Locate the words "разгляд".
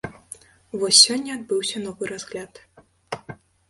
2.15-2.53